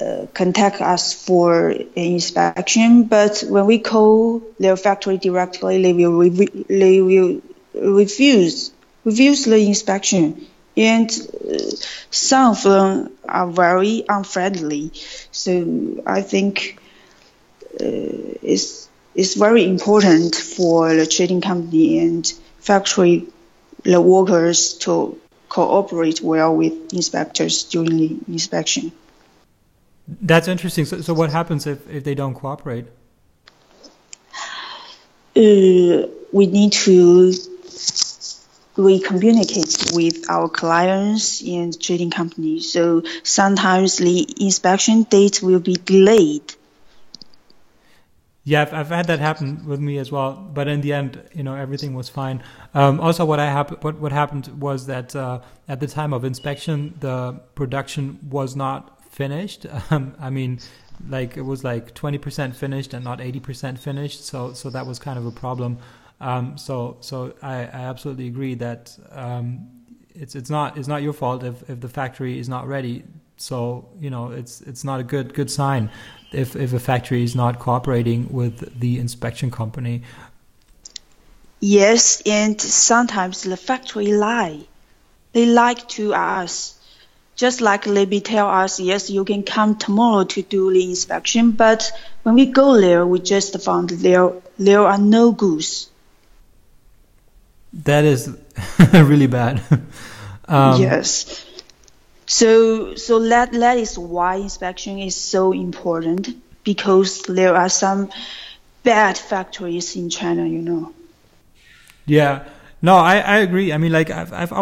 uh, 0.00 0.26
contact 0.34 0.80
us 0.80 1.12
for 1.12 1.68
an 1.70 1.88
inspection, 1.94 3.04
but 3.04 3.44
when 3.48 3.66
we 3.66 3.78
call 3.78 4.42
their 4.58 4.76
factory 4.76 5.18
directly, 5.18 5.82
they 5.82 5.92
will 5.92 6.30
re- 6.30 6.64
they 6.68 7.00
will 7.00 7.40
refuse 7.74 8.72
refuse 9.04 9.44
the 9.44 9.66
inspection, 9.66 10.46
and 10.76 11.10
uh, 11.10 11.58
some 12.10 12.52
of 12.52 12.62
them 12.62 13.12
are 13.28 13.46
very 13.46 14.04
unfriendly. 14.08 14.90
So 15.30 16.02
I 16.06 16.22
think 16.22 16.78
uh, 17.80 18.42
it's 18.42 18.88
is 19.14 19.34
very 19.34 19.64
important 19.64 20.34
for 20.34 20.94
the 20.94 21.06
trading 21.06 21.40
company 21.40 22.00
and 22.00 22.26
factory 22.58 23.28
the 23.84 24.00
workers 24.00 24.74
to 24.74 25.20
cooperate 25.54 26.20
well 26.20 26.56
with 26.56 26.92
inspectors 26.92 27.62
during 27.64 27.96
the 27.96 28.18
inspection. 28.26 28.90
That's 30.08 30.48
interesting. 30.48 30.84
So, 30.84 31.00
so 31.00 31.14
what 31.14 31.30
happens 31.30 31.66
if, 31.66 31.88
if 31.88 32.02
they 32.02 32.16
don't 32.16 32.34
cooperate? 32.34 32.86
Uh, 35.36 36.08
we 36.32 36.46
need 36.46 36.72
to 36.72 37.32
we 38.76 38.98
communicate 38.98 39.92
with 39.92 40.28
our 40.28 40.48
clients 40.48 41.40
and 41.46 41.80
trading 41.80 42.10
companies. 42.10 42.72
So 42.72 43.04
sometimes 43.22 43.98
the 43.98 44.26
inspection 44.40 45.04
date 45.04 45.40
will 45.40 45.60
be 45.60 45.74
delayed. 45.74 46.52
Yeah, 48.46 48.60
I've, 48.62 48.74
I've 48.74 48.88
had 48.88 49.06
that 49.06 49.20
happen 49.20 49.64
with 49.66 49.80
me 49.80 49.96
as 49.96 50.12
well. 50.12 50.32
But 50.34 50.68
in 50.68 50.82
the 50.82 50.92
end, 50.92 51.22
you 51.32 51.42
know, 51.42 51.54
everything 51.54 51.94
was 51.94 52.10
fine. 52.10 52.42
Um, 52.74 53.00
also, 53.00 53.24
what 53.24 53.40
I 53.40 53.46
hap- 53.46 53.82
what 53.82 53.98
what 53.98 54.12
happened 54.12 54.48
was 54.60 54.86
that 54.86 55.16
uh, 55.16 55.40
at 55.66 55.80
the 55.80 55.86
time 55.86 56.12
of 56.12 56.24
inspection, 56.24 56.94
the 57.00 57.40
production 57.54 58.18
was 58.30 58.54
not 58.54 59.02
finished. 59.10 59.66
Um, 59.90 60.14
I 60.18 60.30
mean, 60.30 60.60
like 61.08 61.36
it 61.36 61.42
was 61.42 61.64
like 61.64 61.94
20% 61.94 62.54
finished 62.54 62.94
and 62.94 63.04
not 63.04 63.18
80% 63.18 63.78
finished. 63.78 64.24
So 64.24 64.52
so 64.52 64.70
that 64.70 64.86
was 64.86 64.98
kind 64.98 65.18
of 65.18 65.26
a 65.26 65.30
problem. 65.30 65.78
Um, 66.20 66.56
so 66.58 66.96
so 67.00 67.34
I, 67.42 67.54
I, 67.54 67.82
absolutely 67.90 68.28
agree 68.28 68.54
that 68.54 68.96
um, 69.10 69.68
it's 70.14 70.34
it's 70.34 70.48
not 70.48 70.78
it's 70.78 70.88
not 70.88 71.02
your 71.02 71.12
fault 71.12 71.42
if, 71.42 71.68
if 71.68 71.80
the 71.80 71.88
factory 71.88 72.38
is 72.38 72.48
not 72.48 72.66
ready. 72.68 73.04
So 73.36 73.88
you 74.00 74.10
know 74.10 74.30
it's 74.30 74.60
it's 74.60 74.84
not 74.84 75.00
a 75.00 75.02
good 75.02 75.34
good 75.34 75.50
sign 75.50 75.90
if 76.32 76.56
if 76.56 76.72
a 76.72 76.80
factory 76.80 77.22
is 77.22 77.34
not 77.34 77.58
cooperating 77.58 78.32
with 78.32 78.78
the 78.78 78.98
inspection 78.98 79.50
company. 79.50 80.02
Yes, 81.60 82.22
and 82.26 82.60
sometimes 82.60 83.42
the 83.42 83.56
factory 83.56 84.12
lie. 84.12 84.60
They 85.32 85.46
lie 85.46 85.74
to 85.74 86.14
us. 86.14 86.78
Just 87.36 87.60
like 87.60 87.84
they 87.84 88.20
tell 88.20 88.48
us, 88.48 88.78
yes, 88.78 89.10
you 89.10 89.24
can 89.24 89.42
come 89.42 89.76
tomorrow 89.76 90.22
to 90.24 90.42
do 90.42 90.72
the 90.72 90.84
inspection, 90.84 91.50
but 91.50 91.90
when 92.22 92.36
we 92.36 92.46
go 92.46 92.80
there, 92.80 93.04
we 93.04 93.18
just 93.18 93.60
found 93.60 93.90
there 93.90 94.32
there 94.56 94.82
are 94.82 94.98
no 94.98 95.32
goods. 95.32 95.90
That 97.72 98.04
is 98.04 98.30
really 98.92 99.26
bad. 99.26 99.62
um, 100.46 100.80
yes. 100.80 101.44
So 102.34 102.96
so 102.96 103.20
that 103.28 103.52
that 103.52 103.78
is 103.78 103.96
why 103.96 104.34
inspection 104.42 104.98
is 104.98 105.14
so 105.14 105.52
important 105.52 106.34
because 106.64 107.22
there 107.22 107.54
are 107.54 107.68
some 107.68 108.10
bad 108.82 109.16
factories 109.16 109.94
in 109.94 110.10
China, 110.10 110.44
you 110.44 110.60
know. 110.60 110.92
Yeah. 112.06 112.42
No, 112.82 112.96
I, 112.96 113.18
I 113.18 113.36
agree. 113.38 113.72
I 113.72 113.78
mean, 113.78 113.92
like 113.92 114.10
I've, 114.10 114.32
I've 114.32 114.52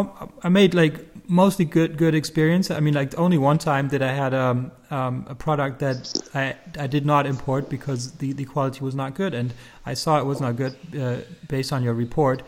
I 0.43 0.51
made 0.51 0.75
like 0.75 1.01
mostly 1.27 1.65
good 1.65 1.97
good 1.97 2.15
experience. 2.15 2.71
I 2.71 2.81
mean, 2.81 2.93
like 2.93 3.19
only 3.19 3.39
one 3.39 3.57
time 3.57 3.89
that 3.89 4.03
I 4.03 4.13
had 4.13 4.35
um, 4.35 4.71
um, 4.91 5.25
a 5.27 5.35
product 5.35 5.79
that 5.79 6.13
I 6.35 6.55
I 6.79 6.87
did 6.87 7.07
not 7.07 7.25
import 7.25 7.71
because 7.71 8.13
the 8.19 8.35
the 8.35 8.45
quality 8.45 8.85
was 8.85 8.95
not 8.95 9.15
good, 9.15 9.33
and 9.33 9.55
I 9.87 9.95
saw 9.95 10.19
it 10.19 10.27
was 10.27 10.43
not 10.43 10.57
good 10.57 10.75
uh, 10.95 11.23
based 11.49 11.73
on 11.73 11.83
your 11.83 11.95
report 11.95 12.43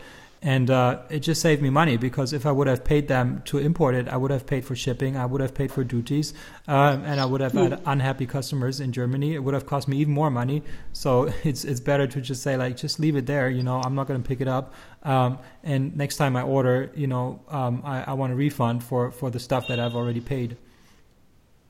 and 0.45 0.69
uh, 0.69 0.99
it 1.09 1.21
just 1.21 1.41
saved 1.41 1.63
me 1.63 1.71
money 1.71 1.97
because 1.97 2.31
if 2.31 2.45
I 2.45 2.51
would 2.51 2.67
have 2.67 2.83
paid 2.83 3.07
them 3.07 3.41
to 3.45 3.57
import 3.57 3.95
it, 3.95 4.07
I 4.07 4.15
would 4.15 4.29
have 4.29 4.45
paid 4.45 4.63
for 4.63 4.75
shipping, 4.75 5.17
I 5.17 5.25
would 5.25 5.41
have 5.41 5.55
paid 5.55 5.71
for 5.71 5.83
duties, 5.83 6.35
um, 6.67 7.03
and 7.03 7.19
I 7.19 7.25
would 7.25 7.41
have 7.41 7.53
had 7.53 7.81
unhappy 7.83 8.27
customers 8.27 8.79
in 8.79 8.91
Germany. 8.91 9.33
It 9.33 9.39
would 9.39 9.55
have 9.55 9.65
cost 9.65 9.87
me 9.87 9.97
even 9.97 10.13
more 10.13 10.29
money. 10.29 10.61
So 10.93 11.33
it's 11.43 11.65
it's 11.65 11.79
better 11.79 12.05
to 12.05 12.21
just 12.21 12.43
say 12.43 12.57
like, 12.57 12.77
just 12.77 12.99
leave 12.99 13.15
it 13.15 13.25
there. 13.25 13.49
You 13.49 13.63
know, 13.63 13.81
I'm 13.83 13.95
not 13.95 14.07
going 14.07 14.21
to 14.21 14.27
pick 14.27 14.39
it 14.39 14.47
up. 14.47 14.75
Um, 15.01 15.39
and 15.63 15.97
next 15.97 16.17
time 16.17 16.35
I 16.35 16.43
order, 16.43 16.91
you 16.95 17.07
know, 17.07 17.39
um, 17.49 17.81
I, 17.83 18.03
I 18.03 18.13
want 18.13 18.31
a 18.31 18.35
refund 18.35 18.83
for 18.83 19.09
for 19.09 19.31
the 19.31 19.39
stuff 19.39 19.69
that 19.69 19.79
I've 19.79 19.95
already 19.95 20.21
paid. 20.21 20.57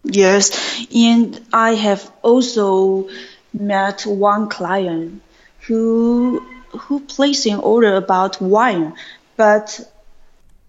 Yes, 0.04 0.52
and 0.94 1.40
I 1.54 1.76
have 1.76 2.12
also 2.24 3.08
met 3.54 4.06
one 4.06 4.50
client 4.50 5.22
who 5.62 6.46
who 6.78 7.00
placed 7.00 7.46
an 7.46 7.60
order 7.60 7.96
about 7.96 8.42
wine, 8.42 8.94
but 9.38 9.80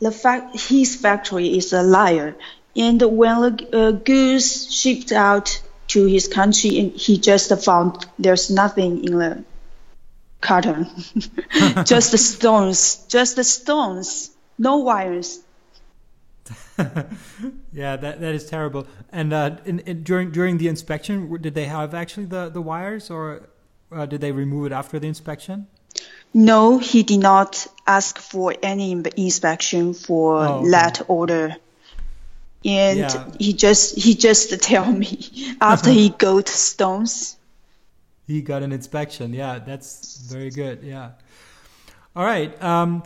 the 0.01 0.11
fact 0.11 0.59
his 0.69 0.97
factory 0.97 1.57
is 1.57 1.73
a 1.73 1.83
liar. 1.83 2.37
And 2.77 3.01
when 3.03 3.41
the 3.41 3.69
uh, 3.73 3.91
goods 3.93 4.73
shipped 4.73 5.13
out 5.13 5.63
to 5.89 6.07
his 6.07 6.29
country, 6.29 6.79
and 6.79 6.93
he 6.93 7.19
just 7.19 7.53
found 7.65 8.07
there's 8.19 8.51
nothing 8.51 9.05
in 9.05 9.19
the 9.19 9.45
carton, 10.41 10.87
just 11.85 12.11
the 12.13 12.19
stones, 12.19 13.07
just 13.09 13.37
the 13.37 13.45
stones, 13.45 14.31
no 14.59 14.79
wires. 14.79 15.41
yeah, 17.73 17.97
that 17.97 18.21
that 18.21 18.35
is 18.35 18.47
terrible. 18.47 18.87
And 19.11 19.33
uh, 19.33 19.57
in, 19.65 19.79
in, 19.81 20.03
during 20.03 20.31
during 20.31 20.59
the 20.59 20.69
inspection, 20.69 21.41
did 21.41 21.55
they 21.55 21.65
have 21.65 21.95
actually 21.95 22.27
the 22.27 22.51
the 22.51 22.61
wires, 22.61 23.11
or 23.11 23.49
uh, 23.91 24.07
did 24.07 24.21
they 24.21 24.33
remove 24.33 24.67
it 24.67 24.73
after 24.73 24.99
the 24.99 25.09
inspection? 25.09 25.67
No, 26.35 26.79
he 26.79 27.03
did 27.03 27.21
not 27.21 27.67
ask 27.87 28.19
for 28.19 28.55
any 28.63 28.93
inspection 29.17 29.95
for 29.95 30.37
oh, 30.37 30.55
okay. 30.59 30.71
that 30.71 31.03
order. 31.09 31.57
And 32.65 32.99
yeah. 32.99 33.31
he 33.39 33.53
just 33.53 33.97
he 33.97 34.15
just 34.15 34.61
tell 34.63 34.91
me 34.91 35.57
after 35.61 35.91
he 35.91 36.11
got 36.11 36.49
stones. 36.49 37.37
He 38.27 38.43
got 38.43 38.63
an 38.63 38.73
inspection. 38.73 39.33
Yeah, 39.33 39.61
that's 39.61 40.19
very 40.19 40.51
good. 40.51 40.83
Yeah. 40.83 41.13
All 42.15 42.25
right. 42.25 42.61
Um, 42.63 43.05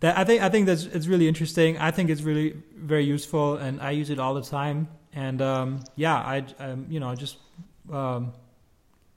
that 0.00 0.18
I 0.18 0.24
think 0.24 0.42
I 0.42 0.48
think 0.48 0.66
that's 0.66 0.84
it's 0.84 1.06
really 1.06 1.28
interesting. 1.28 1.78
I 1.78 1.90
think 1.90 2.10
it's 2.10 2.22
really 2.22 2.56
very 2.76 3.04
useful, 3.04 3.56
and 3.56 3.80
I 3.80 3.92
use 3.92 4.10
it 4.10 4.18
all 4.18 4.34
the 4.34 4.42
time. 4.42 4.88
And 5.14 5.40
um, 5.40 5.84
yeah, 5.94 6.14
I 6.14 6.44
um, 6.58 6.86
you 6.90 7.00
know 7.00 7.14
just 7.14 7.38
um, 7.92 8.32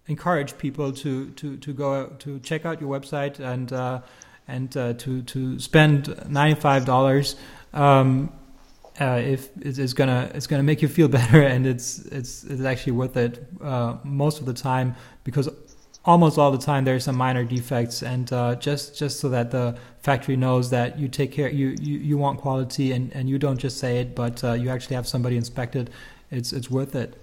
encourage 0.09 0.57
people 0.57 0.91
to 0.91 1.29
to 1.31 1.55
to 1.57 1.71
go 1.71 2.07
to 2.19 2.39
check 2.39 2.65
out 2.65 2.81
your 2.81 2.89
website 2.89 3.39
and 3.39 3.71
uh, 3.71 4.01
and 4.47 4.75
uh, 4.75 4.93
to 4.93 5.21
to 5.21 5.59
spend 5.59 6.13
ninety 6.27 6.59
five 6.59 6.83
dollars. 6.83 7.35
Um, 7.73 8.33
uh, 8.99 9.21
if 9.23 9.49
it's 9.61 9.93
gonna 9.93 10.29
it's 10.33 10.47
gonna 10.47 10.63
make 10.63 10.81
you 10.81 10.87
feel 10.89 11.07
better 11.19 11.41
and 11.41 11.65
it's 11.65 11.99
it's 12.07 12.43
it's 12.43 12.63
actually 12.63 12.91
worth 12.91 13.15
it 13.15 13.47
uh, 13.63 13.95
most 14.03 14.39
of 14.39 14.45
the 14.45 14.53
time 14.53 14.95
because 15.23 15.47
almost 16.05 16.37
all 16.37 16.51
the 16.51 16.57
time 16.57 16.83
there's 16.83 17.03
some 17.03 17.15
minor 17.15 17.43
defects 17.43 18.01
and 18.01 18.33
uh, 18.33 18.55
just 18.55 18.97
just 18.97 19.19
so 19.19 19.29
that 19.29 19.51
the 19.51 19.77
factory 20.01 20.35
knows 20.35 20.69
that 20.69 20.97
you 20.99 21.07
take 21.07 21.31
care 21.31 21.49
you 21.49 21.75
you, 21.79 21.97
you 21.99 22.17
want 22.17 22.39
quality 22.39 22.91
and, 22.91 23.13
and 23.13 23.29
you 23.29 23.37
don't 23.37 23.57
just 23.57 23.77
say 23.77 23.99
it 23.99 24.15
but 24.15 24.43
uh, 24.43 24.53
you 24.53 24.69
actually 24.69 24.95
have 24.95 25.07
somebody 25.07 25.37
inspect 25.37 25.75
it 25.75 25.89
it's 26.31 26.51
it's 26.51 26.69
worth 26.69 26.95
it 26.95 27.21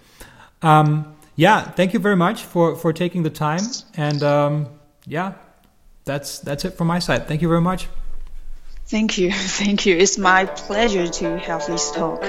um, 0.63 1.15
yeah, 1.37 1.61
thank 1.61 1.93
you 1.93 2.01
very 2.01 2.17
much 2.17 2.45
for 2.45 2.77
for 2.77 2.93
taking 2.93 3.23
the 3.23 3.31
time. 3.31 3.61
And 3.97 4.23
um, 4.23 4.67
yeah, 5.07 5.35
that's 6.05 6.41
that's 6.41 6.65
it 6.65 6.77
from 6.77 6.89
my 6.89 6.99
side. 6.99 7.29
Thank 7.29 7.43
you 7.43 7.49
very 7.49 7.61
much. 7.61 7.89
Thank 8.87 9.19
you, 9.19 9.31
thank 9.63 9.87
you. 9.87 9.97
It's 9.97 10.19
my 10.19 10.47
pleasure 10.47 11.09
to 11.09 11.39
have 11.39 11.67
this 11.67 11.93
talk. 11.93 12.25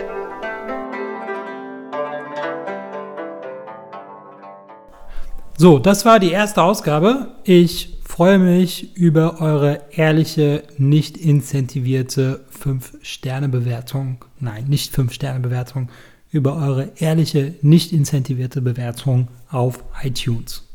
So, 5.59 5.79
das 5.79 6.05
war 6.05 6.19
die 6.19 6.31
erste 6.31 6.61
Ausgabe. 6.61 7.35
Ich 7.43 7.97
freue 8.03 8.37
mich 8.37 8.95
über 8.95 9.41
eure 9.41 9.85
ehrliche, 9.89 10.63
nicht 10.77 11.17
incentivierte 11.17 12.45
5-Sterne-Bewertung. 12.51 14.23
Nein, 14.39 14.65
nicht 14.67 14.93
5-Sterne-Bewertung 14.93 15.89
über 16.31 16.55
eure 16.57 16.91
ehrliche, 16.97 17.55
nicht 17.61 17.93
incentivierte 17.93 18.61
Bewertung 18.61 19.29
auf 19.49 19.83
iTunes. 20.03 20.66